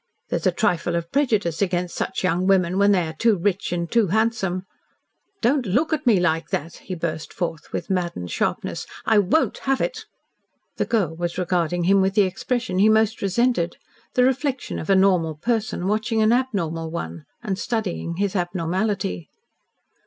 There's 0.29 0.47
a 0.47 0.51
trifle 0.51 0.95
of 0.95 1.11
prejudice 1.11 1.61
against 1.61 1.93
such 1.93 2.23
young 2.23 2.47
women 2.47 2.79
when 2.79 2.91
they 2.91 3.05
are 3.05 3.13
too 3.13 3.37
rich 3.37 3.71
and 3.71 3.85
too 3.91 4.07
handsome. 4.07 4.63
Don't 5.43 5.67
look 5.67 5.93
at 5.93 6.07
me 6.07 6.19
like 6.19 6.49
that!" 6.49 6.77
he 6.77 6.95
burst 6.95 7.31
forth, 7.31 7.71
with 7.71 7.91
maddened 7.91 8.31
sharpness, 8.31 8.87
"I 9.05 9.19
won't 9.19 9.59
have 9.69 9.79
it!" 9.79 10.05
The 10.77 10.85
girl 10.85 11.15
was 11.15 11.37
regarding 11.37 11.83
him 11.83 12.01
with 12.01 12.15
the 12.15 12.23
expression 12.23 12.79
he 12.79 12.89
most 12.89 13.21
resented 13.21 13.77
the 14.15 14.23
reflection 14.23 14.79
of 14.79 14.89
a 14.89 14.95
normal 14.95 15.35
person 15.35 15.85
watching 15.85 16.19
an 16.23 16.31
abnormal 16.33 16.89
one, 16.89 17.25
and 17.43 17.59
studying 17.59 18.15
his 18.15 18.35
abnormality. 18.35 19.29